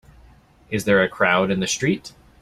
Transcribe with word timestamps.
Is 0.71 0.85
there 0.85 1.03
a 1.03 1.07
crowd 1.07 1.51
in 1.51 1.59
the 1.59 1.67
street? 1.67 2.11